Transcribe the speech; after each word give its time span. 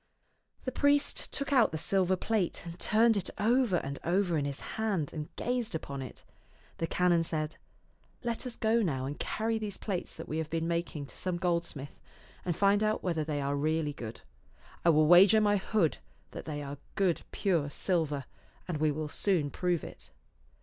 The 0.65 0.71
priest 0.71 1.31
took 1.31 1.53
out 1.53 1.69
the 1.71 1.77
silver 1.77 2.15
plate, 2.15 2.65
and 2.65 2.79
turned 2.79 3.15
it 3.17 3.29
over 3.37 3.75
and 3.75 3.99
over 4.03 4.35
in 4.35 4.45
his 4.45 4.59
hand, 4.59 5.13
and 5.13 5.29
gazed 5.35 5.75
upon 5.75 6.01
it. 6.01 6.23
The 6.79 6.87
canon 6.87 7.21
said," 7.21 7.57
Let 8.23 8.47
us 8.47 8.55
go 8.57 8.81
now 8.81 9.05
and 9.05 9.19
carry 9.19 9.59
these 9.59 9.77
plates 9.77 10.15
that 10.15 10.27
we 10.27 10.39
have 10.39 10.49
been 10.49 10.67
making 10.67 11.05
to 11.05 11.15
some 11.17 11.37
goldsmith, 11.37 11.99
and 12.43 12.55
find 12.55 12.81
out 12.81 13.03
whether 13.03 13.23
they 13.23 13.41
are 13.41 13.55
really 13.55 13.93
good. 13.93 14.21
I 14.83 14.89
will 14.89 15.05
wager 15.05 15.39
my 15.39 15.57
hood 15.57 15.99
that 16.31 16.45
they 16.45 16.63
are 16.63 16.79
good 16.95 17.21
pure 17.31 17.69
silver, 17.69 18.25
and 18.67 18.79
we 18.79 18.89
will 18.89 19.07
soon 19.07 19.51
prove 19.51 19.83
it." 19.83 20.09